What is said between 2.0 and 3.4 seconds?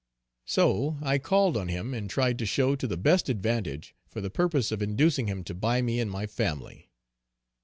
tried to show to the best